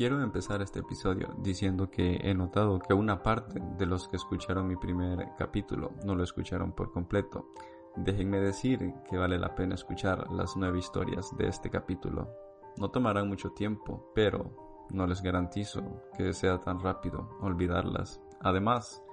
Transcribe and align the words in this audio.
Quiero 0.00 0.22
empezar 0.22 0.62
este 0.62 0.78
episodio 0.78 1.34
diciendo 1.42 1.90
que 1.90 2.20
he 2.22 2.32
notado 2.32 2.78
que 2.78 2.94
una 2.94 3.22
parte 3.22 3.60
de 3.76 3.84
los 3.84 4.08
que 4.08 4.16
escucharon 4.16 4.66
mi 4.66 4.76
primer 4.76 5.28
capítulo 5.36 5.92
no 6.06 6.14
lo 6.14 6.24
escucharon 6.24 6.72
por 6.72 6.90
completo. 6.90 7.52
Déjenme 7.96 8.40
decir 8.40 8.94
que 9.10 9.18
vale 9.18 9.38
la 9.38 9.54
pena 9.54 9.74
escuchar 9.74 10.32
las 10.32 10.56
nueve 10.56 10.78
historias 10.78 11.36
de 11.36 11.48
este 11.48 11.68
capítulo. 11.68 12.30
No 12.78 12.90
tomarán 12.90 13.28
mucho 13.28 13.50
tiempo, 13.50 14.10
pero 14.14 14.86
no 14.88 15.06
les 15.06 15.20
garantizo 15.20 15.82
que 16.16 16.32
sea 16.32 16.58
tan 16.60 16.80
rápido 16.80 17.36
olvidarlas. 17.42 18.22
Además, 18.40 19.04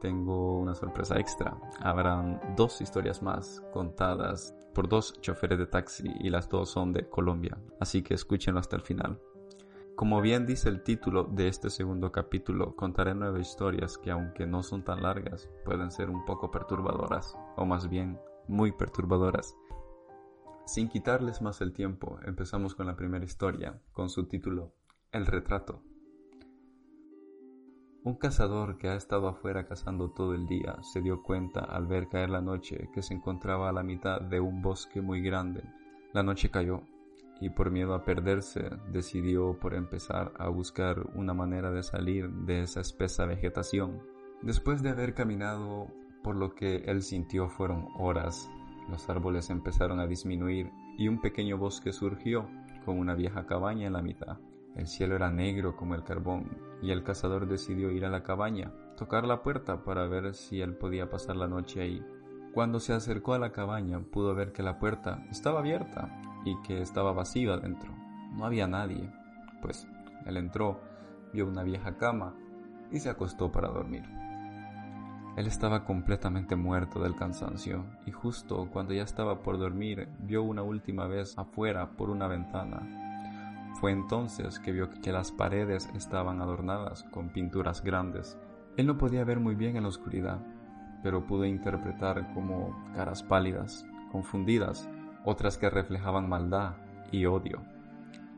tengo 0.00 0.58
una 0.58 0.74
sorpresa 0.74 1.20
extra. 1.20 1.56
Habrán 1.78 2.40
dos 2.56 2.80
historias 2.80 3.22
más 3.22 3.62
contadas 3.72 4.56
por 4.74 4.88
dos 4.88 5.20
choferes 5.20 5.60
de 5.60 5.66
taxi 5.66 6.10
y 6.18 6.30
las 6.30 6.48
dos 6.48 6.68
son 6.68 6.92
de 6.92 7.08
Colombia, 7.08 7.62
así 7.78 8.02
que 8.02 8.14
escúchenlo 8.14 8.58
hasta 8.58 8.74
el 8.74 8.82
final. 8.82 9.20
Como 10.02 10.20
bien 10.20 10.46
dice 10.46 10.68
el 10.68 10.82
título 10.82 11.22
de 11.22 11.46
este 11.46 11.70
segundo 11.70 12.10
capítulo, 12.10 12.74
contaré 12.74 13.14
nueve 13.14 13.40
historias 13.40 13.98
que 13.98 14.10
aunque 14.10 14.48
no 14.48 14.64
son 14.64 14.82
tan 14.82 15.00
largas, 15.00 15.48
pueden 15.64 15.92
ser 15.92 16.10
un 16.10 16.24
poco 16.24 16.50
perturbadoras, 16.50 17.38
o 17.54 17.64
más 17.66 17.88
bien 17.88 18.18
muy 18.48 18.72
perturbadoras. 18.72 19.56
Sin 20.66 20.88
quitarles 20.88 21.40
más 21.40 21.60
el 21.60 21.72
tiempo, 21.72 22.18
empezamos 22.26 22.74
con 22.74 22.88
la 22.88 22.96
primera 22.96 23.24
historia, 23.24 23.80
con 23.92 24.10
su 24.10 24.26
título 24.26 24.72
El 25.12 25.24
retrato. 25.24 25.84
Un 28.02 28.16
cazador 28.16 28.78
que 28.78 28.88
ha 28.88 28.96
estado 28.96 29.28
afuera 29.28 29.68
cazando 29.68 30.10
todo 30.10 30.34
el 30.34 30.48
día 30.48 30.82
se 30.82 31.00
dio 31.00 31.22
cuenta 31.22 31.60
al 31.60 31.86
ver 31.86 32.08
caer 32.08 32.30
la 32.30 32.40
noche 32.40 32.90
que 32.92 33.02
se 33.02 33.14
encontraba 33.14 33.68
a 33.68 33.72
la 33.72 33.84
mitad 33.84 34.20
de 34.20 34.40
un 34.40 34.62
bosque 34.62 35.00
muy 35.00 35.22
grande. 35.22 35.62
La 36.12 36.24
noche 36.24 36.50
cayó 36.50 36.82
y 37.40 37.50
por 37.50 37.70
miedo 37.70 37.94
a 37.94 38.04
perderse 38.04 38.70
decidió 38.90 39.58
por 39.58 39.74
empezar 39.74 40.32
a 40.38 40.48
buscar 40.48 41.04
una 41.14 41.34
manera 41.34 41.70
de 41.70 41.82
salir 41.82 42.30
de 42.30 42.62
esa 42.62 42.80
espesa 42.80 43.26
vegetación. 43.26 44.00
Después 44.42 44.82
de 44.82 44.90
haber 44.90 45.14
caminado 45.14 45.88
por 46.22 46.36
lo 46.36 46.54
que 46.54 46.76
él 46.86 47.02
sintió 47.02 47.48
fueron 47.48 47.88
horas, 47.98 48.48
los 48.88 49.08
árboles 49.08 49.50
empezaron 49.50 50.00
a 50.00 50.06
disminuir 50.06 50.70
y 50.96 51.08
un 51.08 51.20
pequeño 51.20 51.58
bosque 51.58 51.92
surgió 51.92 52.48
con 52.84 52.98
una 52.98 53.14
vieja 53.14 53.46
cabaña 53.46 53.86
en 53.86 53.94
la 53.94 54.02
mitad. 54.02 54.38
El 54.76 54.86
cielo 54.86 55.16
era 55.16 55.30
negro 55.30 55.76
como 55.76 55.94
el 55.94 56.04
carbón 56.04 56.56
y 56.80 56.90
el 56.90 57.02
cazador 57.02 57.46
decidió 57.46 57.90
ir 57.90 58.04
a 58.04 58.10
la 58.10 58.22
cabaña, 58.22 58.72
tocar 58.96 59.24
la 59.24 59.42
puerta 59.42 59.84
para 59.84 60.06
ver 60.06 60.34
si 60.34 60.60
él 60.60 60.76
podía 60.76 61.10
pasar 61.10 61.36
la 61.36 61.48
noche 61.48 61.82
ahí. 61.82 62.04
Cuando 62.54 62.80
se 62.80 62.92
acercó 62.92 63.34
a 63.34 63.38
la 63.38 63.52
cabaña 63.52 64.00
pudo 64.00 64.34
ver 64.34 64.52
que 64.52 64.62
la 64.62 64.78
puerta 64.78 65.24
estaba 65.30 65.60
abierta 65.60 66.20
y 66.44 66.60
que 66.62 66.80
estaba 66.80 67.12
vacío 67.12 67.52
adentro. 67.52 67.94
No 68.32 68.44
había 68.44 68.66
nadie. 68.66 69.10
Pues 69.60 69.86
él 70.26 70.36
entró, 70.36 70.80
vio 71.32 71.46
una 71.46 71.62
vieja 71.62 71.96
cama 71.96 72.34
y 72.90 73.00
se 73.00 73.10
acostó 73.10 73.50
para 73.50 73.68
dormir. 73.68 74.04
Él 75.36 75.46
estaba 75.46 75.84
completamente 75.84 76.56
muerto 76.56 77.00
del 77.00 77.16
cansancio 77.16 77.86
y 78.04 78.10
justo 78.10 78.68
cuando 78.70 78.92
ya 78.92 79.02
estaba 79.02 79.42
por 79.42 79.58
dormir 79.58 80.08
vio 80.18 80.42
una 80.42 80.62
última 80.62 81.06
vez 81.06 81.38
afuera 81.38 81.92
por 81.92 82.10
una 82.10 82.28
ventana. 82.28 83.72
Fue 83.80 83.92
entonces 83.92 84.58
que 84.60 84.72
vio 84.72 84.90
que 84.90 85.10
las 85.10 85.32
paredes 85.32 85.90
estaban 85.94 86.42
adornadas 86.42 87.04
con 87.04 87.30
pinturas 87.30 87.82
grandes. 87.82 88.38
Él 88.76 88.86
no 88.86 88.98
podía 88.98 89.24
ver 89.24 89.40
muy 89.40 89.54
bien 89.54 89.76
en 89.76 89.84
la 89.84 89.88
oscuridad, 89.88 90.38
pero 91.02 91.26
pudo 91.26 91.46
interpretar 91.46 92.32
como 92.34 92.76
caras 92.94 93.22
pálidas, 93.22 93.86
confundidas, 94.12 94.88
otras 95.24 95.58
que 95.58 95.70
reflejaban 95.70 96.28
maldad 96.28 96.76
y 97.10 97.26
odio. 97.26 97.62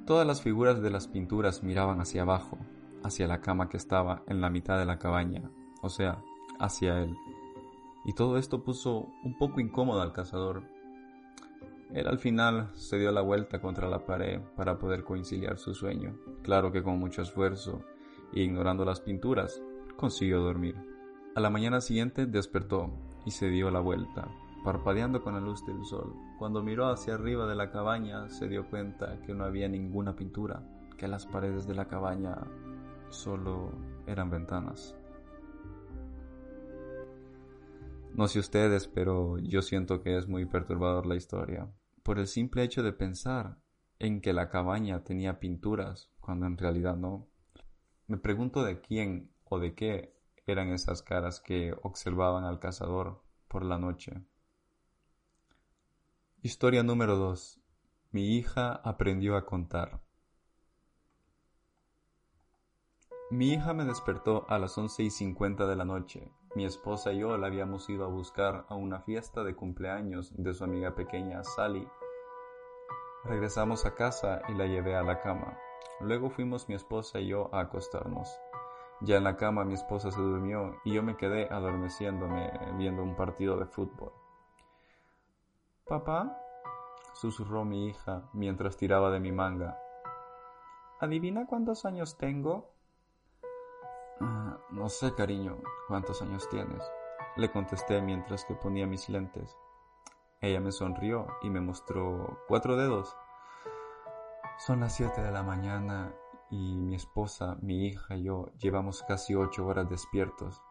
Todas 0.07 0.27
las 0.27 0.43
figuras 0.43 0.83
de 0.83 0.91
las 0.91 1.09
pinturas 1.09 1.63
miraban 1.63 2.01
hacia 2.01 2.23
abajo, 2.23 2.59
hacia 3.03 3.27
la 3.27 3.41
cama 3.41 3.69
que 3.69 3.77
estaba 3.77 4.23
en 4.27 4.41
la 4.41 4.51
mitad 4.51 4.79
de 4.79 4.85
la 4.85 4.99
cabaña, 4.99 5.51
o 5.83 5.89
sea, 5.89 6.23
hacia 6.59 7.01
él. 7.03 7.17
Y 8.05 8.13
todo 8.13 8.37
esto 8.37 8.63
puso 8.63 9.09
un 9.23 9.39
poco 9.39 9.61
incómodo 9.61 10.03
al 10.03 10.13
cazador. 10.13 10.63
Él 11.93 12.07
al 12.07 12.19
final 12.19 12.71
se 12.75 12.99
dio 12.99 13.13
la 13.13 13.23
vuelta 13.23 13.61
contra 13.61 13.89
la 13.89 14.05
pared 14.05 14.41
para 14.57 14.79
poder 14.79 15.05
conciliar 15.05 15.59
su 15.59 15.75
sueño. 15.75 16.19
Claro 16.43 16.71
que 16.71 16.83
con 16.83 16.99
mucho 16.99 17.23
esfuerzo, 17.23 17.83
e 18.35 18.41
ignorando 18.41 18.85
las 18.85 19.01
pinturas, 19.01 19.63
consiguió 19.97 20.41
dormir. 20.41 20.77
A 21.35 21.41
la 21.41 21.51
mañana 21.51 21.81
siguiente 21.81 22.27
despertó 22.27 22.91
y 23.25 23.31
se 23.31 23.49
dio 23.49 23.71
la 23.71 23.81
vuelta, 23.81 24.29
parpadeando 24.64 25.22
con 25.22 25.34
la 25.34 25.40
luz 25.40 25.64
del 25.66 25.84
sol. 25.84 26.14
Cuando 26.38 26.62
miró 26.62 26.88
hacia 26.88 27.14
arriba 27.14 27.46
de 27.46 27.55
la 27.55 27.70
cabaña 27.70 28.31
se 28.31 28.49
dio 28.49 28.69
cuenta 28.70 29.20
que 29.20 29.34
no 29.34 29.44
había 29.44 29.69
ninguna 29.69 30.16
pintura, 30.16 30.66
que 30.96 31.06
las 31.06 31.26
paredes 31.26 31.66
de 31.66 31.75
la 31.75 31.87
cabaña 31.87 32.38
solo 33.11 33.72
eran 34.06 34.31
ventanas. 34.31 34.96
No 38.14 38.26
sé 38.26 38.38
ustedes, 38.38 38.88
pero 38.88 39.38
yo 39.38 39.61
siento 39.61 40.00
que 40.00 40.16
es 40.16 40.28
muy 40.28 40.46
perturbador 40.46 41.05
la 41.05 41.16
historia, 41.16 41.69
por 42.02 42.19
el 42.19 42.26
simple 42.26 42.62
hecho 42.62 42.82
de 42.82 42.93
pensar 42.93 43.58
en 43.99 44.20
que 44.20 44.32
la 44.32 44.49
cabaña 44.49 45.05
tenía 45.05 45.40
pinturas, 45.40 46.11
cuando 46.20 46.46
en 46.46 46.56
realidad 46.56 46.96
no. 46.96 47.28
Me 48.06 48.16
pregunto 48.16 48.64
de 48.64 48.81
quién 48.81 49.31
o 49.44 49.58
de 49.58 49.75
qué 49.75 50.14
eran 50.46 50.70
esas 50.70 51.02
caras 51.02 51.40
que 51.40 51.75
observaban 51.82 52.44
al 52.44 52.61
cazador 52.61 53.22
por 53.49 53.64
la 53.64 53.78
noche. 53.78 54.22
Historia 56.46 56.82
número 56.82 57.17
2. 57.17 57.58
Mi 58.11 58.37
hija 58.37 58.75
aprendió 58.85 59.38
a 59.38 59.46
contar. 59.46 60.02
Mi 63.31 63.55
hija 63.55 63.73
me 63.73 63.87
despertó 63.87 64.44
a 64.50 64.58
las 64.58 64.76
once 64.76 65.02
y 65.02 65.08
cincuenta 65.08 65.67
de 65.67 65.75
la 65.75 65.87
noche. 65.87 66.31
Mi 66.55 66.67
esposa 66.67 67.14
y 67.14 67.20
yo 67.20 67.38
la 67.38 67.46
habíamos 67.46 67.88
ido 67.88 68.05
a 68.05 68.08
buscar 68.08 68.67
a 68.69 68.75
una 68.75 69.00
fiesta 69.00 69.43
de 69.43 69.56
cumpleaños 69.56 70.35
de 70.37 70.52
su 70.52 70.64
amiga 70.64 70.94
pequeña 70.94 71.43
Sally. 71.44 71.88
Regresamos 73.25 73.87
a 73.87 73.94
casa 73.94 74.43
y 74.50 74.52
la 74.52 74.67
llevé 74.67 74.97
a 74.97 75.02
la 75.02 75.23
cama. 75.23 75.56
Luego 76.00 76.29
fuimos 76.29 76.69
mi 76.69 76.75
esposa 76.75 77.20
y 77.20 77.29
yo 77.29 77.49
a 77.55 77.61
acostarnos. 77.61 78.29
Ya 79.00 79.17
en 79.17 79.25
la 79.25 79.38
cama 79.38 79.64
mi 79.64 79.73
esposa 79.73 80.11
se 80.11 80.20
durmió 80.20 80.76
y 80.85 80.93
yo 80.93 81.02
me 81.02 81.17
quedé 81.17 81.49
adormeciéndome 81.50 82.52
viendo 82.76 83.02
un 83.02 83.17
partido 83.17 83.56
de 83.56 83.64
fútbol. 83.64 84.12
Papá, 85.87 86.41
susurró 87.13 87.67
mi 87.67 87.89
hija 87.89 88.23
mientras 88.33 88.79
tiraba 88.79 89.11
de 89.11 89.21
mi 89.21 89.33
manga. 89.33 89.79
¿Adivina 90.99 91.47
cuántos 91.47 91.85
años 91.85 92.17
tengo? 92.17 92.73
Ah, 94.19 94.57
no 94.71 94.89
sé, 94.89 95.15
cariño, 95.15 95.59
¿cuántos 95.87 96.23
años 96.23 96.49
tienes? 96.49 96.83
Le 97.37 97.53
contesté 97.53 98.01
mientras 98.01 98.47
que 98.47 98.55
ponía 98.55 98.87
mis 98.87 99.11
lentes. 99.11 99.59
Ella 100.41 100.59
me 100.59 100.73
sonrió 100.73 101.27
y 101.43 101.51
me 101.51 101.61
mostró 101.61 102.39
cuatro 102.49 102.77
dedos. 102.77 103.15
Son 104.57 104.81
las 104.81 104.95
siete 104.95 105.21
de 105.21 105.33
la 105.33 105.43
mañana 105.43 106.15
y 106.49 106.77
mi 106.77 106.95
esposa, 106.95 107.59
mi 107.61 107.89
hija 107.89 108.17
y 108.17 108.23
yo 108.23 108.47
llevamos 108.59 109.03
casi 109.03 109.35
ocho 109.35 109.67
horas 109.67 109.91
despiertos, 109.91 110.63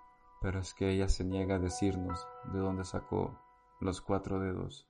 pero 0.41 0.59
es 0.59 0.73
que 0.73 0.89
ella 0.89 1.07
se 1.07 1.23
niega 1.23 1.55
a 1.55 1.59
decirnos 1.59 2.27
de 2.45 2.57
dónde 2.57 2.83
sacó 2.83 3.37
los 3.79 4.01
cuatro 4.01 4.39
dedos. 4.39 4.89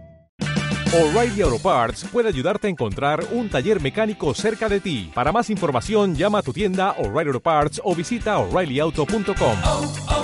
O'Reilly 0.93 1.41
Auto 1.41 1.57
Parts 1.57 2.03
puede 2.11 2.27
ayudarte 2.27 2.67
a 2.67 2.69
encontrar 2.69 3.23
un 3.31 3.49
taller 3.49 3.81
mecánico 3.81 4.33
cerca 4.33 4.67
de 4.67 4.81
ti. 4.81 5.09
Para 5.15 5.31
más 5.31 5.49
información, 5.49 6.15
llama 6.15 6.39
a 6.39 6.41
tu 6.41 6.51
tienda 6.51 6.91
O'Reilly 6.97 7.29
Auto 7.29 7.39
Parts 7.39 7.81
o 7.81 7.95
visita 7.95 8.37
oreillyauto.com. 8.39 9.57
Oh, 9.63 9.93
oh, 10.09 10.21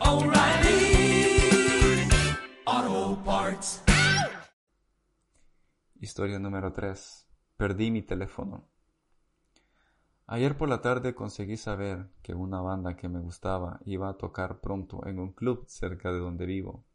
oh. 0.00 0.32
Historia 6.00 6.38
número 6.38 6.72
3. 6.72 7.26
Perdí 7.58 7.90
mi 7.90 8.00
teléfono. 8.00 8.66
Ayer 10.26 10.56
por 10.56 10.70
la 10.70 10.80
tarde 10.80 11.14
conseguí 11.14 11.58
saber 11.58 12.08
que 12.22 12.32
una 12.32 12.62
banda 12.62 12.96
que 12.96 13.10
me 13.10 13.20
gustaba 13.20 13.80
iba 13.84 14.08
a 14.08 14.16
tocar 14.16 14.62
pronto 14.62 15.06
en 15.06 15.18
un 15.18 15.32
club 15.32 15.66
cerca 15.68 16.10
de 16.10 16.20
donde 16.20 16.46
vivo. 16.46 16.86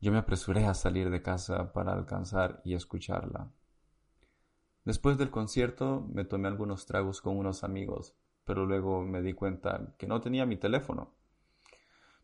Yo 0.00 0.12
me 0.12 0.18
apresuré 0.18 0.66
a 0.66 0.74
salir 0.74 1.10
de 1.10 1.22
casa 1.22 1.72
para 1.72 1.92
alcanzar 1.92 2.60
y 2.64 2.74
escucharla. 2.74 3.50
Después 4.84 5.18
del 5.18 5.30
concierto 5.30 6.06
me 6.12 6.24
tomé 6.24 6.48
algunos 6.48 6.86
tragos 6.86 7.20
con 7.20 7.36
unos 7.36 7.64
amigos, 7.64 8.14
pero 8.44 8.66
luego 8.66 9.02
me 9.02 9.22
di 9.22 9.32
cuenta 9.32 9.94
que 9.98 10.06
no 10.06 10.20
tenía 10.20 10.46
mi 10.46 10.56
teléfono. 10.56 11.14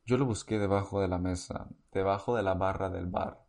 Yo 0.04 0.18
lo 0.18 0.26
busqué 0.26 0.58
debajo 0.58 1.00
de 1.00 1.08
la 1.08 1.18
mesa, 1.18 1.68
debajo 1.92 2.36
de 2.36 2.42
la 2.42 2.54
barra 2.54 2.90
del 2.90 3.06
bar, 3.06 3.44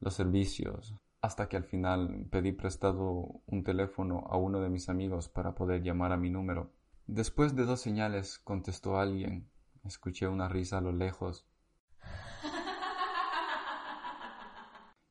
los 0.00 0.14
servicios, 0.14 0.94
hasta 1.20 1.48
que 1.48 1.56
al 1.56 1.64
final 1.64 2.26
pedí 2.30 2.52
prestado 2.52 3.42
un 3.46 3.64
teléfono 3.64 4.26
a 4.30 4.36
uno 4.36 4.60
de 4.60 4.68
mis 4.68 4.88
amigos 4.88 5.28
para 5.28 5.54
poder 5.54 5.82
llamar 5.82 6.12
a 6.12 6.16
mi 6.16 6.30
número. 6.30 6.70
Después 7.06 7.56
de 7.56 7.64
dos 7.64 7.80
señales 7.80 8.38
contestó 8.38 8.98
alguien. 8.98 9.50
Escuché 9.84 10.28
una 10.28 10.48
risa 10.48 10.78
a 10.78 10.82
lo 10.82 10.92
lejos 10.92 11.46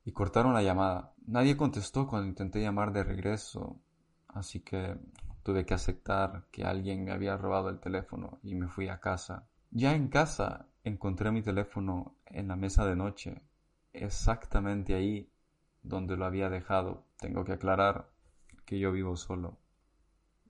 y 0.08 0.14
cortaron 0.14 0.54
la 0.54 0.64
llamada. 0.64 1.12
Nadie 1.26 1.58
contestó 1.58 2.08
cuando 2.08 2.30
intenté 2.30 2.62
llamar 2.62 2.94
de 2.94 3.04
regreso, 3.04 3.78
así 4.30 4.62
que 4.62 4.96
tuve 5.44 5.66
que 5.66 5.74
aceptar 5.74 6.46
que 6.50 6.64
alguien 6.64 7.04
me 7.04 7.12
había 7.12 7.36
robado 7.36 7.68
el 7.68 7.82
teléfono 7.82 8.40
y 8.42 8.56
me 8.56 8.70
fui 8.70 8.88
a 8.88 9.02
casa. 9.02 9.50
Ya 9.70 9.96
en 9.96 10.08
casa 10.08 10.70
encontré 10.86 11.30
mi 11.30 11.42
teléfono 11.42 12.16
en 12.28 12.48
la 12.48 12.56
mesa 12.56 12.86
de 12.86 12.96
noche, 12.96 13.42
exactamente 13.92 14.96
ahí 14.96 15.30
donde 15.84 16.16
lo 16.16 16.24
había 16.24 16.50
dejado. 16.50 17.04
Tengo 17.20 17.44
que 17.44 17.52
aclarar 17.52 18.08
que 18.66 18.80
yo 18.80 18.94
vivo 18.94 19.18
solo. 19.18 19.58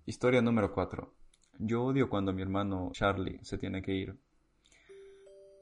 Historia 0.05 0.43
número 0.43 0.71
4. 0.71 1.11
Yo 1.57 1.83
odio 1.83 2.11
cuando 2.11 2.31
mi 2.31 2.43
hermano 2.43 2.91
Charlie 2.93 3.39
se 3.41 3.57
tiene 3.57 3.81
que 3.81 3.95
ir. 3.95 4.19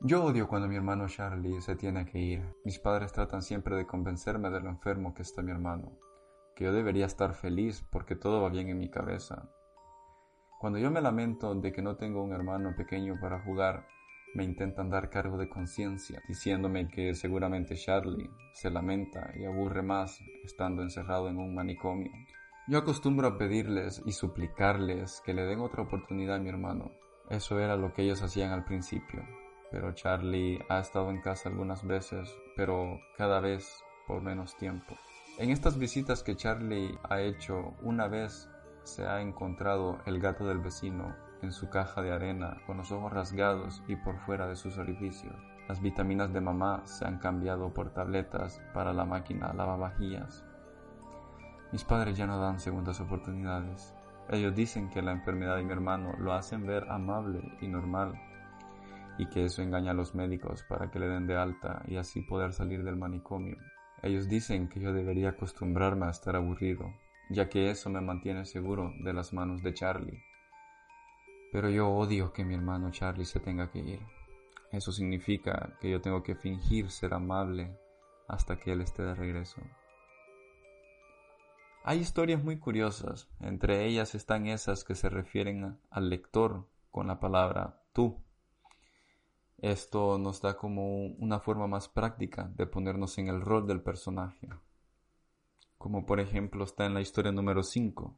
Yo 0.02 0.24
odio 0.24 0.48
cuando 0.48 0.68
mi 0.68 0.76
hermano 0.76 1.08
Charlie 1.08 1.62
se 1.62 1.76
tiene 1.76 2.06
que 2.06 2.20
ir. 2.20 2.56
Mis 2.64 2.80
padres 2.80 3.12
tratan 3.14 3.42
siempre 3.42 3.76
de 3.76 3.88
convencerme 3.88 4.50
de 4.52 4.60
lo 4.60 4.70
enfermo 4.70 5.14
que 5.14 5.24
está 5.24 5.42
mi 5.42 5.52
hermano, 5.52 5.94
que 6.56 6.66
yo 6.66 6.74
debería 6.74 7.06
estar 7.06 7.34
feliz 7.34 7.84
porque 7.90 8.16
todo 8.16 8.42
va 8.42 8.50
bien 8.50 8.68
en 8.70 8.78
mi 8.78 8.90
cabeza. 8.90 9.50
Cuando 10.60 10.80
yo 10.80 10.92
me 10.92 11.02
lamento 11.02 11.56
de 11.56 11.72
que 11.72 11.82
no 11.82 11.96
tengo 11.96 12.22
un 12.22 12.34
hermano 12.34 12.76
pequeño 12.76 13.16
para 13.20 13.42
jugar, 13.42 13.88
me 14.36 14.44
intentan 14.44 14.90
dar 14.90 15.10
cargo 15.10 15.38
de 15.38 15.50
conciencia, 15.50 16.22
diciéndome 16.28 16.90
que 16.90 17.16
seguramente 17.16 17.76
Charlie 17.76 18.30
se 18.54 18.70
lamenta 18.70 19.32
y 19.36 19.46
aburre 19.46 19.82
más 19.82 20.20
estando 20.44 20.84
encerrado 20.84 21.30
en 21.30 21.38
un 21.38 21.56
manicomio. 21.56 22.12
Yo 22.68 22.80
acostumbro 22.80 23.28
a 23.28 23.38
pedirles 23.38 24.04
y 24.06 24.12
suplicarles 24.12 25.22
que 25.26 25.34
le 25.34 25.44
den 25.46 25.62
otra 25.62 25.84
oportunidad 25.84 26.36
a 26.36 26.40
mi 26.40 26.50
hermano. 26.50 26.92
Eso 27.30 27.60
era 27.60 27.76
lo 27.76 27.94
que 27.94 28.04
ellos 28.04 28.22
hacían 28.22 28.52
al 28.52 28.66
principio 28.66 29.24
pero 29.76 29.92
Charlie 29.92 30.64
ha 30.70 30.80
estado 30.80 31.10
en 31.10 31.20
casa 31.20 31.50
algunas 31.50 31.86
veces, 31.86 32.34
pero 32.56 33.02
cada 33.18 33.42
vez 33.42 33.84
por 34.08 34.22
menos 34.22 34.56
tiempo. 34.56 34.96
En 35.38 35.50
estas 35.50 35.78
visitas 35.78 36.24
que 36.24 36.38
Charlie 36.38 36.98
ha 37.10 37.20
hecho, 37.20 37.74
una 37.82 38.08
vez 38.08 38.50
se 38.84 39.06
ha 39.06 39.20
encontrado 39.20 40.00
el 40.06 40.22
gato 40.22 40.48
del 40.48 40.60
vecino 40.60 41.14
en 41.42 41.52
su 41.52 41.70
caja 41.70 42.02
de 42.02 42.14
arena 42.14 42.56
con 42.66 42.78
los 42.78 42.94
ojos 42.94 43.12
rasgados 43.12 43.84
y 43.90 43.98
por 43.98 44.18
fuera 44.20 44.48
de 44.48 44.56
sus 44.56 44.78
orificios. 44.78 45.36
Las 45.68 45.82
vitaminas 45.82 46.32
de 46.32 46.40
mamá 46.40 46.84
se 46.86 47.04
han 47.04 47.20
cambiado 47.20 47.74
por 47.74 47.90
tabletas 47.90 48.62
para 48.74 48.94
la 48.94 49.04
máquina 49.04 49.52
lavavajillas. 49.52 50.46
Mis 51.74 51.84
padres 51.84 52.16
ya 52.16 52.28
no 52.28 52.40
dan 52.40 52.62
segundas 52.62 53.02
oportunidades. 53.02 53.94
Ellos 54.30 54.56
dicen 54.56 54.90
que 54.90 55.02
la 55.02 55.12
enfermedad 55.12 55.58
de 55.58 55.64
mi 55.64 55.74
hermano 55.74 56.14
lo 56.18 56.32
hacen 56.32 56.66
ver 56.66 56.90
amable 56.90 57.58
y 57.60 57.68
normal 57.68 58.14
y 59.18 59.28
que 59.28 59.46
eso 59.46 59.62
engaña 59.62 59.92
a 59.92 59.96
los 59.96 60.16
médicos 60.16 60.64
para 60.64 60.92
que 60.92 61.00
le 61.00 61.08
den 61.08 61.28
de 61.28 61.38
alta 61.38 61.84
y 61.88 61.98
así 61.98 62.22
poder 62.22 62.54
salir 62.54 62.84
del 62.84 62.96
manicomio. 62.96 63.58
Ellos 64.02 64.28
dicen 64.28 64.68
que 64.68 64.80
yo 64.80 64.94
debería 64.94 65.30
acostumbrarme 65.30 66.06
a 66.06 66.12
estar 66.12 66.36
aburrido, 66.36 66.94
ya 67.30 67.50
que 67.50 67.70
eso 67.70 67.90
me 67.90 68.02
mantiene 68.02 68.46
seguro 68.46 68.94
de 69.04 69.14
las 69.14 69.34
manos 69.34 69.64
de 69.64 69.74
Charlie. 69.74 70.24
Pero 71.52 71.70
yo 71.70 71.90
odio 71.90 72.34
que 72.34 72.44
mi 72.44 72.54
hermano 72.54 72.92
Charlie 72.92 73.26
se 73.26 73.40
tenga 73.40 73.72
que 73.72 73.80
ir. 73.80 74.00
Eso 74.72 74.92
significa 74.92 75.78
que 75.80 75.90
yo 75.90 76.02
tengo 76.02 76.22
que 76.22 76.36
fingir 76.36 76.92
ser 76.92 77.14
amable 77.14 77.78
hasta 78.28 78.58
que 78.58 78.74
él 78.74 78.82
esté 78.82 79.04
de 79.04 79.16
regreso. 79.16 79.62
Hay 81.84 82.00
historias 82.00 82.44
muy 82.44 82.58
curiosas, 82.58 83.30
entre 83.40 83.86
ellas 83.86 84.16
están 84.16 84.48
esas 84.48 84.84
que 84.84 84.96
se 84.96 85.08
refieren 85.08 85.80
al 85.92 86.10
lector 86.10 86.68
con 86.90 87.08
la 87.08 87.20
palabra 87.20 87.80
tú. 87.94 88.25
Esto 89.66 90.20
nos 90.20 90.44
da 90.44 90.56
como 90.58 91.08
una 91.08 91.40
forma 91.40 91.66
más 91.66 91.90
práctica 91.90 92.52
de 92.56 92.68
ponernos 92.68 93.18
en 93.18 93.30
el 93.30 93.42
rol 93.42 93.66
del 93.66 93.82
personaje. 93.82 94.48
Como 95.80 96.06
por 96.06 96.20
ejemplo 96.20 96.64
está 96.66 96.86
en 96.86 96.94
la 96.94 97.02
historia 97.02 97.32
número 97.32 97.64
5, 97.64 98.16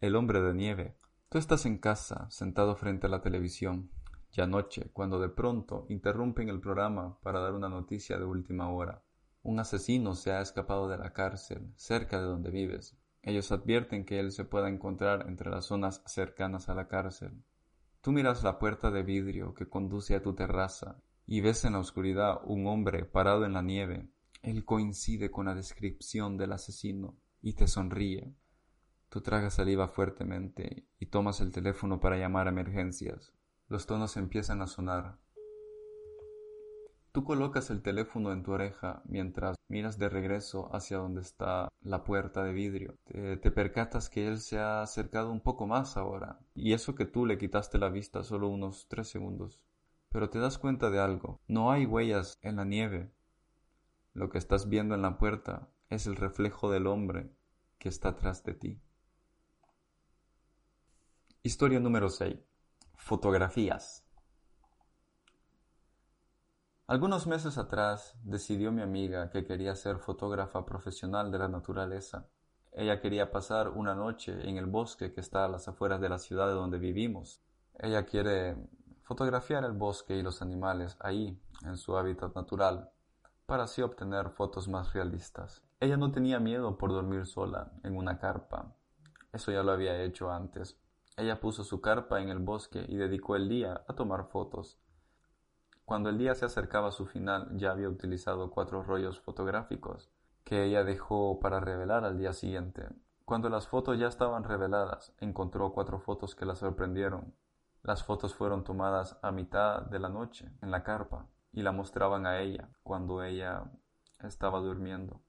El 0.00 0.16
hombre 0.16 0.40
de 0.40 0.52
nieve. 0.52 0.96
Tú 1.28 1.38
estás 1.38 1.64
en 1.64 1.78
casa, 1.78 2.28
sentado 2.28 2.74
frente 2.74 3.06
a 3.06 3.10
la 3.10 3.22
televisión, 3.22 3.88
ya 4.32 4.48
noche, 4.48 4.90
cuando 4.92 5.20
de 5.20 5.28
pronto 5.28 5.86
interrumpen 5.90 6.48
el 6.48 6.58
programa 6.58 7.20
para 7.22 7.38
dar 7.38 7.54
una 7.54 7.68
noticia 7.68 8.18
de 8.18 8.24
última 8.24 8.68
hora. 8.68 9.00
Un 9.44 9.60
asesino 9.60 10.16
se 10.16 10.32
ha 10.32 10.40
escapado 10.40 10.88
de 10.88 10.98
la 10.98 11.12
cárcel, 11.12 11.72
cerca 11.76 12.18
de 12.18 12.26
donde 12.26 12.50
vives. 12.50 12.98
Ellos 13.22 13.52
advierten 13.52 14.04
que 14.04 14.18
él 14.18 14.32
se 14.32 14.44
pueda 14.44 14.68
encontrar 14.68 15.28
entre 15.28 15.52
las 15.52 15.66
zonas 15.66 16.02
cercanas 16.06 16.68
a 16.68 16.74
la 16.74 16.88
cárcel. 16.88 17.44
Tú 18.04 18.12
miras 18.12 18.42
la 18.42 18.58
puerta 18.58 18.90
de 18.90 19.02
vidrio 19.02 19.54
que 19.54 19.66
conduce 19.66 20.14
a 20.14 20.20
tu 20.20 20.34
terraza 20.34 21.00
y 21.24 21.40
ves 21.40 21.64
en 21.64 21.72
la 21.72 21.78
oscuridad 21.78 22.42
un 22.44 22.66
hombre 22.66 23.06
parado 23.06 23.46
en 23.46 23.54
la 23.54 23.62
nieve. 23.62 24.10
Él 24.42 24.66
coincide 24.66 25.30
con 25.30 25.46
la 25.46 25.54
descripción 25.54 26.36
del 26.36 26.52
asesino 26.52 27.16
y 27.40 27.54
te 27.54 27.66
sonríe. 27.66 28.34
Tú 29.08 29.22
tragas 29.22 29.54
saliva 29.54 29.88
fuertemente 29.88 30.86
y 30.98 31.06
tomas 31.06 31.40
el 31.40 31.50
teléfono 31.50 31.98
para 31.98 32.18
llamar 32.18 32.46
a 32.46 32.50
emergencias. 32.50 33.32
Los 33.68 33.86
tonos 33.86 34.18
empiezan 34.18 34.60
a 34.60 34.66
sonar. 34.66 35.16
Tú 37.10 37.24
colocas 37.24 37.70
el 37.70 37.80
teléfono 37.80 38.32
en 38.32 38.42
tu 38.42 38.52
oreja 38.52 39.00
mientras 39.06 39.56
miras 39.74 39.98
de 39.98 40.08
regreso 40.08 40.72
hacia 40.72 40.98
donde 40.98 41.20
está 41.20 41.68
la 41.82 42.04
puerta 42.04 42.44
de 42.44 42.52
vidrio. 42.52 42.96
Te, 43.02 43.36
te, 43.38 43.50
percatas 43.50 44.08
que 44.08 44.28
él 44.28 44.38
se 44.38 44.60
ha 44.60 44.82
acercado 44.82 45.32
un 45.32 45.40
poco 45.40 45.66
más 45.66 45.96
ahora. 45.96 46.38
Y 46.54 46.74
eso 46.74 46.94
que 46.94 47.06
tú 47.06 47.26
le 47.26 47.38
quitaste 47.38 47.78
la 47.78 47.88
vista 47.88 48.22
solo 48.22 48.46
unos 48.46 48.86
tres 48.86 49.08
segundos. 49.08 49.60
Pero 50.10 50.30
te 50.30 50.38
das 50.38 50.58
cuenta 50.58 50.90
de 50.90 51.00
algo. 51.00 51.40
No 51.48 51.72
hay 51.72 51.86
huellas 51.86 52.38
en 52.40 52.54
la 52.54 52.64
nieve. 52.64 53.10
Lo 54.12 54.30
que 54.30 54.38
estás 54.38 54.68
viendo 54.68 54.94
en 54.94 55.02
la 55.02 55.18
puerta 55.18 55.68
es 55.88 56.06
el 56.06 56.14
reflejo 56.14 56.70
del 56.70 56.86
hombre 56.86 57.32
que 57.78 57.88
está 57.88 58.10
atrás 58.10 58.44
de 58.44 58.54
ti. 58.54 58.80
Historia 61.42 61.80
número 61.80 62.10
6. 62.10 62.38
Fotografías. 62.94 64.03
Algunos 66.86 67.26
meses 67.26 67.56
atrás 67.56 68.14
decidió 68.24 68.70
mi 68.70 68.82
amiga 68.82 69.30
que 69.30 69.46
quería 69.46 69.74
ser 69.74 69.96
fotógrafa 70.00 70.66
profesional 70.66 71.30
de 71.32 71.38
la 71.38 71.48
naturaleza. 71.48 72.26
Ella 72.72 73.00
quería 73.00 73.30
pasar 73.30 73.70
una 73.70 73.94
noche 73.94 74.46
en 74.46 74.58
el 74.58 74.66
bosque 74.66 75.14
que 75.14 75.22
está 75.22 75.46
a 75.46 75.48
las 75.48 75.66
afueras 75.66 75.98
de 76.02 76.10
la 76.10 76.18
ciudad 76.18 76.46
de 76.46 76.52
donde 76.52 76.78
vivimos. 76.78 77.40
Ella 77.78 78.04
quiere 78.04 78.68
fotografiar 79.00 79.64
el 79.64 79.72
bosque 79.72 80.14
y 80.14 80.22
los 80.22 80.42
animales 80.42 80.98
ahí, 81.00 81.40
en 81.64 81.78
su 81.78 81.96
hábitat 81.96 82.34
natural, 82.34 82.90
para 83.46 83.62
así 83.62 83.80
obtener 83.80 84.28
fotos 84.28 84.68
más 84.68 84.92
realistas. 84.92 85.62
Ella 85.80 85.96
no 85.96 86.12
tenía 86.12 86.38
miedo 86.38 86.76
por 86.76 86.90
dormir 86.90 87.24
sola 87.24 87.72
en 87.82 87.96
una 87.96 88.18
carpa. 88.18 88.74
Eso 89.32 89.50
ya 89.50 89.62
lo 89.62 89.72
había 89.72 90.02
hecho 90.02 90.30
antes. 90.30 90.78
Ella 91.16 91.40
puso 91.40 91.64
su 91.64 91.80
carpa 91.80 92.20
en 92.20 92.28
el 92.28 92.40
bosque 92.40 92.84
y 92.86 92.96
dedicó 92.96 93.36
el 93.36 93.48
día 93.48 93.84
a 93.88 93.94
tomar 93.94 94.26
fotos. 94.26 94.78
Cuando 95.84 96.08
el 96.08 96.16
día 96.16 96.34
se 96.34 96.46
acercaba 96.46 96.88
a 96.88 96.92
su 96.92 97.04
final, 97.04 97.48
ya 97.52 97.70
había 97.70 97.90
utilizado 97.90 98.50
cuatro 98.50 98.82
rollos 98.82 99.20
fotográficos 99.20 100.10
que 100.42 100.64
ella 100.64 100.82
dejó 100.82 101.40
para 101.40 101.60
revelar 101.60 102.04
al 102.04 102.18
día 102.18 102.32
siguiente. 102.32 102.88
Cuando 103.24 103.48
las 103.48 103.68
fotos 103.68 103.98
ya 103.98 104.06
estaban 104.06 104.44
reveladas, 104.44 105.14
encontró 105.18 105.72
cuatro 105.72 105.98
fotos 105.98 106.34
que 106.34 106.46
la 106.46 106.54
sorprendieron. 106.54 107.34
Las 107.82 108.02
fotos 108.02 108.34
fueron 108.34 108.64
tomadas 108.64 109.18
a 109.22 109.30
mitad 109.30 109.82
de 109.82 109.98
la 109.98 110.08
noche, 110.08 110.50
en 110.62 110.70
la 110.70 110.82
carpa, 110.82 111.26
y 111.52 111.62
la 111.62 111.72
mostraban 111.72 112.26
a 112.26 112.40
ella 112.40 112.68
cuando 112.82 113.22
ella 113.22 113.64
estaba 114.22 114.60
durmiendo. 114.60 115.20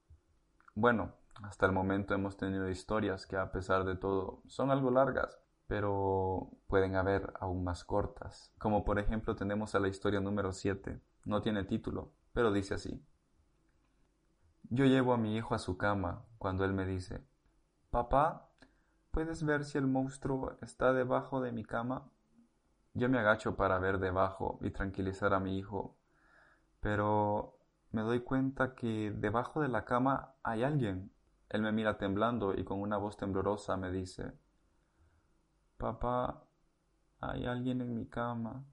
Bueno, 0.73 1.13
hasta 1.43 1.65
el 1.65 1.73
momento 1.73 2.13
hemos 2.13 2.37
tenido 2.37 2.69
historias 2.69 3.25
que 3.25 3.37
a 3.37 3.51
pesar 3.51 3.83
de 3.83 3.95
todo 3.95 4.41
son 4.47 4.71
algo 4.71 4.89
largas, 4.89 5.37
pero 5.67 6.51
pueden 6.67 6.95
haber 6.95 7.33
aún 7.39 7.63
más 7.63 7.83
cortas. 7.83 8.53
Como 8.57 8.85
por 8.85 8.99
ejemplo 8.99 9.35
tenemos 9.35 9.75
a 9.75 9.79
la 9.79 9.87
historia 9.87 10.19
número 10.19 10.51
7. 10.51 11.01
No 11.25 11.41
tiene 11.41 11.63
título, 11.63 12.11
pero 12.33 12.51
dice 12.51 12.75
así. 12.75 13.03
Yo 14.69 14.85
llevo 14.85 15.13
a 15.13 15.17
mi 15.17 15.35
hijo 15.35 15.55
a 15.55 15.59
su 15.59 15.77
cama 15.77 16.25
cuando 16.37 16.65
él 16.65 16.73
me 16.73 16.85
dice, 16.85 17.25
Papá, 17.89 18.49
¿puedes 19.11 19.43
ver 19.43 19.63
si 19.63 19.77
el 19.77 19.87
monstruo 19.87 20.57
está 20.61 20.91
debajo 20.93 21.41
de 21.41 21.51
mi 21.51 21.63
cama? 21.63 22.09
Yo 22.93 23.09
me 23.09 23.19
agacho 23.19 23.55
para 23.55 23.79
ver 23.79 23.99
debajo 23.99 24.59
y 24.61 24.71
tranquilizar 24.71 25.33
a 25.33 25.39
mi 25.39 25.57
hijo, 25.57 25.97
pero 26.79 27.57
me 27.91 28.01
doy 28.01 28.21
cuenta 28.21 28.75
que 28.75 29.11
debajo 29.15 29.61
de 29.61 29.69
la 29.69 29.85
cama 29.85 30.35
hay 30.43 30.63
alguien. 30.63 31.11
Él 31.49 31.61
me 31.61 31.71
mira 31.71 31.97
temblando 31.97 32.53
y 32.53 32.63
con 32.63 32.81
una 32.81 32.97
voz 32.97 33.17
temblorosa 33.17 33.77
me 33.77 33.91
dice, 33.91 34.33
Papá, 35.77 36.47
hay 37.19 37.45
alguien 37.45 37.81
en 37.81 37.95
mi 37.95 38.05
cama. 38.07 38.65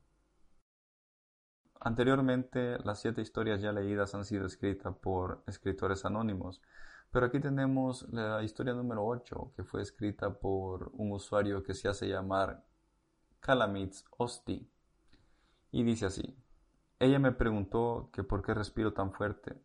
Anteriormente, 1.80 2.78
las 2.85 3.00
siete 3.00 3.23
historias 3.23 3.61
ya 3.61 3.73
leídas 3.73 4.14
han 4.14 4.25
sido 4.25 4.47
escritas 4.47 4.97
por 4.97 5.42
escritores 5.49 6.04
anónimos, 6.04 6.62
pero 7.11 7.26
aquí 7.26 7.40
tenemos 7.40 8.09
la 8.12 8.42
historia 8.42 8.73
número 8.73 9.04
8, 9.04 9.52
que 9.56 9.64
fue 9.64 9.82
escrita 9.82 10.32
por 10.38 10.90
un 10.94 11.12
usuario 11.12 11.62
que 11.64 11.75
se 11.75 11.88
hace 11.88 12.09
llamar 12.09 12.64
Calamits 13.40 14.04
Osti. 14.16 14.71
Y 15.73 15.82
dice 15.82 16.06
así, 16.06 16.37
ella 17.00 17.18
me 17.18 17.32
preguntó 17.32 18.11
que 18.12 18.23
por 18.23 18.42
qué 18.42 18.54
respiro 18.54 18.92
tan 18.92 19.12
fuerte, 19.12 19.61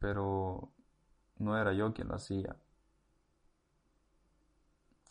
pero 0.00 0.72
no 1.38 1.56
era 1.56 1.72
yo 1.72 1.94
quien 1.94 2.08
lo 2.08 2.16
hacía. 2.16 2.56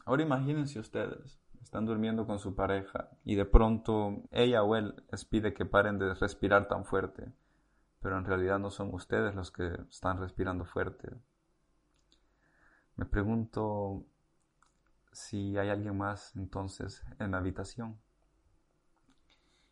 Ahora 0.05 0.23
imagínense 0.23 0.79
ustedes, 0.79 1.39
están 1.61 1.85
durmiendo 1.85 2.25
con 2.25 2.39
su 2.39 2.55
pareja 2.55 3.09
y 3.23 3.35
de 3.35 3.45
pronto 3.45 4.23
ella 4.31 4.63
o 4.63 4.75
él 4.75 4.95
les 5.11 5.25
pide 5.25 5.53
que 5.53 5.65
paren 5.65 5.99
de 5.99 6.13
respirar 6.15 6.67
tan 6.67 6.85
fuerte, 6.85 7.31
pero 8.01 8.17
en 8.17 8.25
realidad 8.25 8.59
no 8.59 8.71
son 8.71 8.93
ustedes 8.93 9.35
los 9.35 9.51
que 9.51 9.77
están 9.89 10.19
respirando 10.19 10.65
fuerte. 10.65 11.11
Me 12.95 13.05
pregunto 13.05 14.05
si 15.11 15.57
hay 15.57 15.69
alguien 15.69 15.97
más 15.97 16.35
entonces 16.35 17.03
en 17.19 17.31
la 17.31 17.37
habitación. 17.37 17.99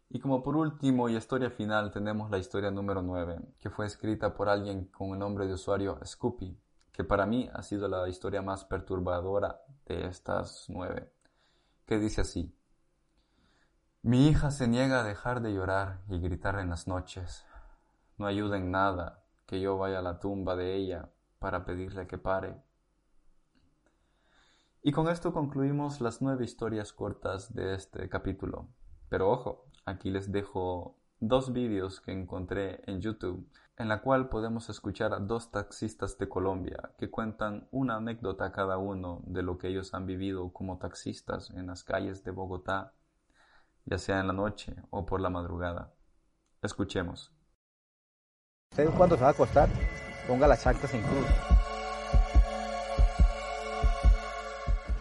Y 0.09 0.19
como 0.19 0.41
por 0.41 0.55
último 0.55 1.09
y 1.09 1.15
historia 1.15 1.51
final 1.51 1.91
tenemos 1.91 2.31
la 2.31 2.39
historia 2.39 2.71
número 2.71 3.01
9, 3.01 3.39
que 3.59 3.69
fue 3.69 3.85
escrita 3.85 4.33
por 4.33 4.49
alguien 4.49 4.85
con 4.85 5.09
el 5.09 5.19
nombre 5.19 5.45
de 5.45 5.53
usuario 5.53 5.99
Scoopy 6.03 6.57
que 6.99 7.05
para 7.05 7.25
mí 7.25 7.49
ha 7.53 7.63
sido 7.63 7.87
la 7.87 8.09
historia 8.09 8.41
más 8.41 8.65
perturbadora 8.65 9.61
de 9.85 10.07
estas 10.07 10.65
nueve, 10.67 11.13
que 11.85 11.97
dice 11.97 12.19
así. 12.19 12.53
Mi 14.01 14.27
hija 14.27 14.51
se 14.51 14.67
niega 14.67 14.99
a 14.99 15.05
dejar 15.05 15.39
de 15.39 15.53
llorar 15.53 16.01
y 16.09 16.19
gritar 16.19 16.59
en 16.59 16.69
las 16.69 16.89
noches. 16.89 17.45
No 18.17 18.25
ayuda 18.25 18.57
en 18.57 18.71
nada 18.71 19.23
que 19.45 19.61
yo 19.61 19.77
vaya 19.77 19.99
a 19.99 20.01
la 20.01 20.19
tumba 20.19 20.57
de 20.57 20.75
ella 20.75 21.09
para 21.39 21.63
pedirle 21.63 22.05
que 22.05 22.17
pare. 22.17 22.61
Y 24.83 24.91
con 24.91 25.07
esto 25.07 25.31
concluimos 25.31 26.01
las 26.01 26.21
nueve 26.21 26.43
historias 26.43 26.91
cortas 26.91 27.53
de 27.55 27.75
este 27.75 28.09
capítulo. 28.09 28.67
Pero 29.07 29.31
ojo, 29.31 29.67
aquí 29.85 30.11
les 30.11 30.33
dejo 30.33 30.98
dos 31.19 31.53
vídeos 31.53 32.01
que 32.01 32.11
encontré 32.11 32.81
en 32.85 33.01
YouTube 33.01 33.47
en 33.77 33.87
la 33.87 34.01
cual 34.01 34.29
podemos 34.29 34.69
escuchar 34.69 35.13
a 35.13 35.19
dos 35.19 35.51
taxistas 35.51 36.17
de 36.17 36.27
Colombia 36.27 36.91
que 36.97 37.09
cuentan 37.09 37.67
una 37.71 37.95
anécdota 37.95 38.51
cada 38.51 38.77
uno 38.77 39.21
de 39.25 39.43
lo 39.43 39.57
que 39.57 39.69
ellos 39.69 39.93
han 39.93 40.05
vivido 40.05 40.51
como 40.51 40.77
taxistas 40.77 41.49
en 41.51 41.67
las 41.67 41.83
calles 41.83 42.23
de 42.23 42.31
Bogotá 42.31 42.93
ya 43.85 43.97
sea 43.97 44.19
en 44.19 44.27
la 44.27 44.33
noche 44.33 44.75
o 44.91 45.05
por 45.05 45.19
la 45.19 45.29
madrugada. 45.29 45.91
Escuchemos. 46.61 47.33
Usted 48.71 48.89
cuando 48.95 49.15
se 49.15 49.23
va 49.23 49.29
a 49.29 49.31
acostar, 49.31 49.69
ponga 50.27 50.47
las 50.47 50.63
chanclas 50.63 50.93
en 50.93 51.01
cruz. 51.01 51.25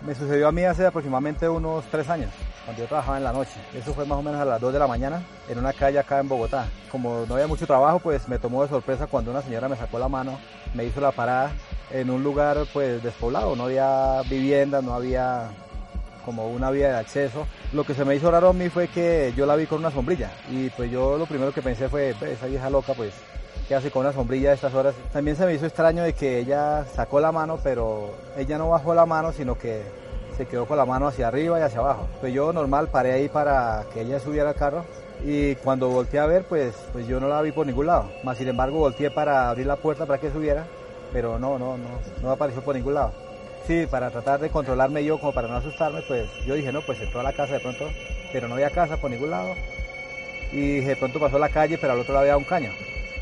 Me 0.07 0.15
sucedió 0.15 0.49
a 0.49 0.53
mí 0.53 0.65
hace 0.65 0.87
aproximadamente 0.87 1.49
unos 1.49 1.85
tres 1.91 2.09
años, 2.09 2.31
cuando 2.69 2.83
yo 2.83 2.89
trabajaba 2.89 3.17
en 3.17 3.25
la 3.25 3.33
noche. 3.33 3.59
Eso 3.75 3.95
fue 3.95 4.05
más 4.05 4.19
o 4.19 4.23
menos 4.23 4.39
a 4.39 4.45
las 4.45 4.61
2 4.61 4.75
de 4.75 4.79
la 4.79 4.87
mañana, 4.87 5.23
en 5.49 5.59
una 5.59 5.73
calle 5.73 5.99
acá 5.99 6.21
en 6.21 6.29
Bogotá. 6.29 6.67
Como 6.93 7.25
no 7.27 7.35
había 7.35 7.47
mucho 7.47 7.67
trabajo, 7.67 7.99
pues 7.99 8.29
me 8.29 8.39
tomó 8.39 8.63
de 8.63 8.69
sorpresa 8.69 9.07
cuando 9.07 9.31
una 9.31 9.41
señora 9.41 9.71
me 9.71 9.77
sacó 9.77 9.99
la 9.99 10.07
mano, 10.07 10.39
me 10.75 10.85
hizo 10.85 11.01
la 11.01 11.11
parada 11.11 11.51
en 11.91 12.11
un 12.11 12.23
lugar 12.23 12.59
pues 12.75 13.03
despoblado, 13.03 13.57
no 13.57 13.65
había 13.65 14.21
vivienda, 14.29 14.83
no 14.83 14.93
había 14.93 15.49
como 16.27 16.49
una 16.49 16.71
vía 16.71 16.91
de 16.91 16.97
acceso. 16.99 17.47
Lo 17.73 17.85
que 17.85 17.95
se 17.95 18.05
me 18.05 18.15
hizo 18.15 18.31
raro 18.31 18.51
a 18.51 18.53
mí 18.53 18.69
fue 18.69 18.89
que 18.89 19.33
yo 19.35 19.47
la 19.47 19.57
vi 19.57 19.65
con 19.65 19.79
una 19.79 19.91
sombrilla 19.91 20.31
y 20.51 20.69
pues 20.69 20.91
yo 20.91 21.17
lo 21.17 21.25
primero 21.25 21.55
que 21.55 21.63
pensé 21.63 21.89
fue, 21.89 22.11
esa 22.11 22.47
vieja 22.49 22.69
loca 22.69 22.93
pues, 22.93 23.15
¿qué 23.67 23.77
hace 23.77 23.91
con 23.91 24.05
una 24.05 24.13
sombrilla 24.13 24.51
a 24.51 24.55
estas 24.55 24.75
horas? 24.75 24.95
También 25.11 25.39
se 25.39 25.47
me 25.47 25.55
hizo 25.55 25.65
extraño 25.65 26.03
de 26.03 26.13
que 26.13 26.41
ella 26.41 26.85
sacó 26.95 27.19
la 27.19 27.33
mano, 27.33 27.59
pero 27.65 28.11
ella 28.37 28.59
no 28.59 28.69
bajó 28.69 28.95
la 28.95 29.07
mano, 29.07 29.33
sino 29.33 29.57
que 29.57 30.07
se 30.39 30.47
quedó 30.47 30.67
con 30.67 30.79
la 30.79 30.87
mano 30.87 31.09
hacia 31.09 31.29
arriba 31.29 31.59
y 31.59 31.63
hacia 31.63 31.81
abajo. 31.81 32.07
Pues 32.21 32.33
yo 32.33 32.53
normal 32.53 32.89
paré 32.89 33.13
ahí 33.13 33.29
para 33.29 33.85
que 33.93 34.03
ella 34.03 34.21
subiera 34.21 34.51
al 34.51 34.55
carro 34.55 34.85
y 35.25 35.57
cuando 35.57 35.89
volteé 35.89 36.21
a 36.21 36.27
ver, 36.27 36.45
pues, 36.45 36.75
pues 36.93 37.09
yo 37.09 37.19
no 37.19 37.29
la 37.29 37.43
vi 37.43 37.51
por 37.51 37.67
ningún 37.67 37.87
lado. 37.87 38.09
Más 38.23 38.39
sin 38.39 38.49
embargo, 38.49 38.79
volteé 38.79 39.11
para 39.11 39.51
abrir 39.51 39.67
la 39.67 39.77
puerta 39.77 40.07
para 40.07 40.21
que 40.21 40.31
subiera, 40.31 40.65
pero 41.13 41.41
no, 41.41 41.59
no, 41.59 41.77
no, 41.77 41.89
no 42.23 42.31
apareció 42.31 42.63
por 42.63 42.77
ningún 42.77 42.95
lado. 42.95 43.13
Sí, 43.67 43.87
para 43.91 44.11
tratar 44.11 44.39
de 44.39 44.49
controlarme 44.49 45.05
yo, 45.05 45.19
como 45.19 45.33
para 45.33 45.49
no 45.49 45.57
asustarme, 45.57 46.03
pues 46.07 46.31
yo 46.47 46.55
dije, 46.55 46.73
no, 46.73 46.83
pues 46.83 47.01
entró 47.01 47.21
a 47.21 47.25
la 47.25 47.33
casa 47.33 47.55
de 47.55 47.61
pronto, 47.61 47.87
pero 48.33 48.47
no 48.47 48.55
había 48.55 48.71
casa 48.71 48.97
por 48.97 49.11
ningún 49.11 49.31
lado. 49.31 49.55
Y 50.53 50.81
de 50.81 50.97
pronto 50.97 51.19
pasó 51.19 51.37
a 51.37 51.41
la 51.41 51.51
calle, 51.51 51.77
pero 51.79 51.93
al 51.93 51.99
otro 51.99 52.15
lado 52.15 52.23
había 52.23 52.37
un 52.37 52.45
caño. 52.45 52.71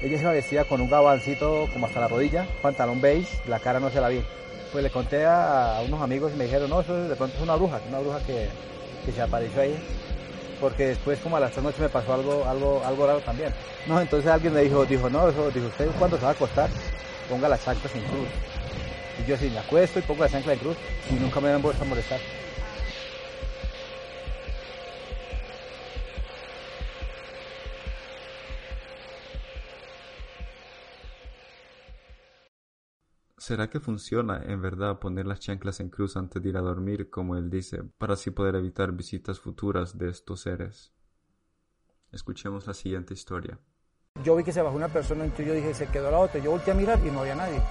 Ella 0.02 0.18
se 0.18 0.26
vestía 0.26 0.64
con 0.64 0.82
un 0.82 0.90
gabancito 0.90 1.66
como 1.73 1.87
hasta 1.87 2.00
la 2.00 2.08
rodilla, 2.08 2.46
pantalón 2.61 3.00
beige, 3.00 3.38
la 3.49 3.58
cara 3.58 3.80
no 3.80 3.88
se 3.88 4.00
la 4.00 4.08
vi. 4.08 4.23
Pues 4.76 4.85
le 4.85 4.90
conté 4.90 5.25
a, 5.25 5.80
unos 5.88 6.02
amigos 6.02 6.33
y 6.35 6.37
me 6.37 6.45
dijeron, 6.45 6.68
no, 6.68 6.83
eso 6.83 6.95
de 6.95 7.16
pronto 7.16 7.35
es 7.35 7.42
una 7.42 7.56
bruja, 7.56 7.80
una 7.88 7.99
bruja 7.99 8.21
que, 8.26 8.47
que 9.06 9.11
se 9.11 9.23
apareció 9.23 9.62
ahí. 9.62 9.75
Porque 10.61 10.88
después 10.88 11.18
como 11.21 11.38
a 11.38 11.40
las 11.40 11.52
tres 11.52 11.64
noches 11.64 11.80
me 11.80 11.88
pasó 11.88 12.12
algo, 12.12 12.45
algo, 12.45 12.83
algo 12.85 13.06
raro 13.06 13.21
también. 13.21 13.54
No, 13.87 13.99
entonces 13.99 14.30
alguien 14.30 14.52
me 14.52 14.61
dijo, 14.61 14.85
dijo, 14.85 15.09
no, 15.09 15.30
eso, 15.30 15.50
dijo, 15.50 15.68
usted 15.68 15.88
cuando 15.99 16.18
se 16.18 16.25
va 16.25 16.28
a 16.28 16.33
acostar, 16.33 16.68
ponga 17.26 17.49
las 17.49 17.64
chanclas 17.64 17.90
sin 17.90 18.02
cruz. 18.02 18.28
Y 19.18 19.26
yo 19.26 19.38
sí 19.38 19.49
me 19.49 19.61
acuesto 19.61 19.99
y 19.99 20.02
pongo 20.02 20.25
la 20.25 20.28
chancla 20.28 20.52
de 20.52 20.59
cruz 20.59 20.76
y 21.11 21.14
nunca 21.14 21.40
me 21.40 21.50
han 21.50 21.62
vuelto 21.62 21.83
a 21.83 21.87
molestar. 21.87 22.21
¿Será 33.47 33.71
que 33.71 33.79
funciona 33.79 34.43
en 34.45 34.61
verdad 34.61 34.99
poner 34.99 35.25
las 35.25 35.38
chanclas 35.38 35.79
en 35.79 35.88
cruz 35.88 36.17
antes 36.17 36.43
de 36.43 36.49
ir 36.49 36.57
a 36.57 36.62
dormir, 36.62 37.11
como 37.11 37.37
él 37.37 37.49
dice, 37.49 37.81
para 37.97 38.15
así 38.15 38.33
poder 38.33 38.57
evitar 38.57 38.91
visitas 38.91 39.38
futuras 39.38 39.97
de 39.97 40.11
estos 40.11 40.41
seres? 40.41 40.93
Escuchemos 42.11 42.67
la 42.67 42.75
siguiente 42.75 43.15
historia. 43.15 43.57
Yo 44.25 44.35
vi 44.35 44.43
que 44.43 44.50
se 44.53 44.62
bajó 44.62 44.75
una 44.75 44.88
persona, 44.88 45.23
entonces 45.23 45.47
yo 45.47 45.55
dije, 45.55 45.75
se 45.75 45.87
quedó 45.87 46.11
la 46.11 46.19
otra. 46.19 46.41
Yo 46.41 46.50
volteé 46.50 46.73
a 46.73 46.76
mirar 46.76 46.99
y 47.07 47.11
no 47.12 47.21
había 47.21 47.37
nadie. 47.37 47.62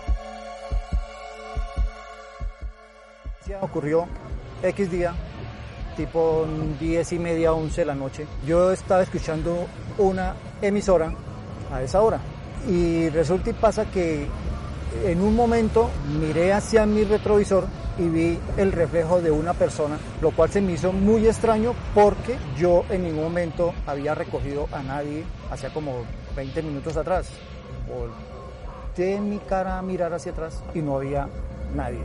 Ocurrió 3.59 4.07
X 4.63 4.89
día, 4.89 5.13
tipo 5.97 6.47
10 6.79 7.11
y 7.11 7.19
media, 7.19 7.51
11 7.51 7.81
de 7.81 7.85
la 7.85 7.95
noche. 7.95 8.27
Yo 8.47 8.71
estaba 8.71 9.01
escuchando 9.01 9.67
una 9.97 10.35
emisora 10.61 11.13
a 11.69 11.83
esa 11.83 12.01
hora. 12.01 12.21
Y 12.65 13.09
resulta 13.09 13.49
y 13.49 13.53
pasa 13.53 13.91
que 13.91 14.25
en 15.03 15.21
un 15.21 15.35
momento 15.35 15.89
miré 16.19 16.53
hacia 16.53 16.85
mi 16.85 17.03
retrovisor 17.03 17.65
y 17.97 18.07
vi 18.09 18.39
el 18.57 18.71
reflejo 18.71 19.21
de 19.21 19.31
una 19.31 19.53
persona, 19.53 19.97
lo 20.21 20.31
cual 20.31 20.49
se 20.49 20.61
me 20.61 20.73
hizo 20.73 20.91
muy 20.91 21.27
extraño 21.27 21.73
porque 21.93 22.37
yo 22.57 22.83
en 22.89 23.03
ningún 23.03 23.23
momento 23.23 23.73
había 23.87 24.15
recogido 24.15 24.67
a 24.71 24.83
nadie 24.83 25.23
hacía 25.51 25.73
como 25.73 26.03
20 26.35 26.61
minutos 26.61 26.97
atrás. 26.97 27.27
Volteé 27.87 29.19
mi 29.19 29.39
cara 29.39 29.77
a 29.77 29.81
mirar 29.81 30.13
hacia 30.13 30.31
atrás 30.31 30.61
y 30.73 30.79
no 30.79 30.97
había 30.97 31.27
nadie. 31.73 31.99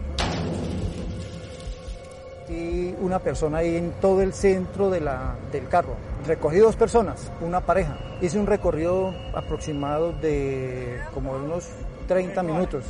Y 2.51 2.95
una 3.01 3.21
persona 3.21 3.59
ahí 3.59 3.77
en 3.77 3.93
todo 4.01 4.23
el 4.23 4.33
centro 4.33 4.91
de 4.91 5.01
la, 5.01 5.37
del 5.53 5.69
carro. 5.69 5.95
Recogí 6.27 6.59
dos 6.59 6.77
personas, 6.77 7.31
una 7.41 7.61
pareja. 7.61 7.97
Hice 8.21 8.39
un 8.39 8.47
recorrido 8.47 9.15
aproximado 9.35 10.13
de 10.13 10.99
como 11.15 11.33
unos 11.33 11.69
30 12.09 12.43
minutos 12.43 12.85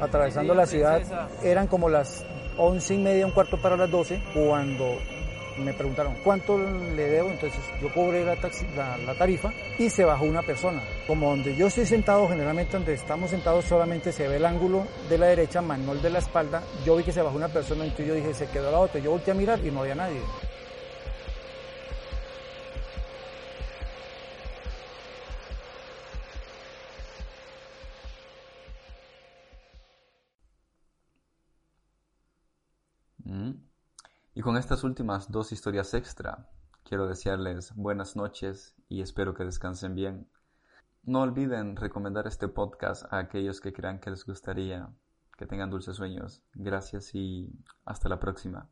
atravesando 0.00 0.54
la 0.54 0.66
ciudad. 0.66 1.00
Eran 1.42 1.66
como 1.66 1.88
las 1.88 2.24
11 2.58 2.94
y 2.94 2.98
media, 2.98 3.26
un 3.26 3.32
cuarto 3.32 3.60
para 3.60 3.76
las 3.76 3.90
12, 3.90 4.22
cuando 4.34 4.84
me 5.58 5.72
preguntaron 5.72 6.14
cuánto 6.22 6.58
le 6.58 7.08
debo, 7.08 7.30
entonces 7.30 7.60
yo 7.80 7.92
cobré 7.92 8.24
la, 8.24 8.36
taxi, 8.36 8.66
la, 8.76 9.14
tarifa 9.14 9.52
y 9.78 9.90
se 9.90 10.04
bajó 10.04 10.24
una 10.24 10.42
persona. 10.42 10.82
Como 11.06 11.30
donde 11.30 11.54
yo 11.56 11.66
estoy 11.66 11.86
sentado, 11.86 12.28
generalmente 12.28 12.72
donde 12.72 12.94
estamos 12.94 13.30
sentados 13.30 13.64
solamente 13.64 14.12
se 14.12 14.28
ve 14.28 14.36
el 14.36 14.44
ángulo 14.44 14.86
de 15.08 15.18
la 15.18 15.26
derecha, 15.26 15.60
más 15.60 15.78
no 15.78 15.92
el 15.92 16.02
de 16.02 16.10
la 16.10 16.18
espalda. 16.18 16.62
Yo 16.84 16.96
vi 16.96 17.04
que 17.04 17.12
se 17.12 17.22
bajó 17.22 17.36
una 17.36 17.48
persona, 17.48 17.84
entonces 17.84 18.06
yo 18.06 18.14
dije, 18.14 18.34
se 18.34 18.46
quedó 18.46 18.70
la 18.70 18.78
otra. 18.78 19.00
Yo 19.00 19.10
volteé 19.10 19.32
a 19.32 19.36
mirar 19.36 19.60
y 19.64 19.70
no 19.70 19.80
había 19.80 19.94
nadie. 19.94 20.20
Y 34.42 34.44
con 34.44 34.56
estas 34.56 34.82
últimas 34.82 35.30
dos 35.30 35.52
historias 35.52 35.94
extra, 35.94 36.48
quiero 36.82 37.06
desearles 37.06 37.72
buenas 37.76 38.16
noches 38.16 38.74
y 38.88 39.00
espero 39.00 39.34
que 39.34 39.44
descansen 39.44 39.94
bien. 39.94 40.28
No 41.04 41.20
olviden 41.20 41.76
recomendar 41.76 42.26
este 42.26 42.48
podcast 42.48 43.04
a 43.12 43.18
aquellos 43.18 43.60
que 43.60 43.72
crean 43.72 44.00
que 44.00 44.10
les 44.10 44.26
gustaría. 44.26 44.90
Que 45.38 45.46
tengan 45.46 45.70
dulces 45.70 45.94
sueños. 45.94 46.42
Gracias 46.54 47.14
y 47.14 47.52
hasta 47.84 48.08
la 48.08 48.18
próxima. 48.18 48.68